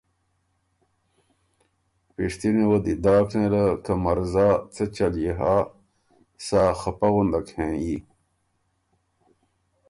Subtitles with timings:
[2.15, 5.55] پِشتِنه وه دی داک نېله که مرزا څۀ چل يې هۀ
[6.47, 7.97] سا خپه غندک هېنيي۔